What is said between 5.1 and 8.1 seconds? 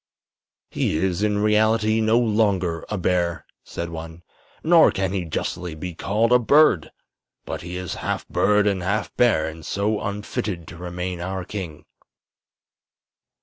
he justly be called a bird. But he is